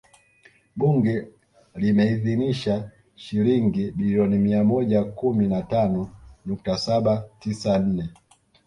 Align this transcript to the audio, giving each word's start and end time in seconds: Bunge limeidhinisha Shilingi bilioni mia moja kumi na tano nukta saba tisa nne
Bunge 0.77 1.27
limeidhinisha 1.75 2.91
Shilingi 3.15 3.91
bilioni 3.91 4.37
mia 4.37 4.63
moja 4.63 5.03
kumi 5.03 5.47
na 5.47 5.61
tano 5.61 6.09
nukta 6.45 6.77
saba 6.77 7.23
tisa 7.39 7.79
nne 7.79 8.09